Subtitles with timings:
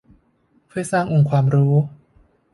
[0.67, 1.73] เพื่อสร้างองค์ความรู้